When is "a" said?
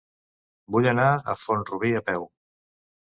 1.11-1.37, 2.01-2.05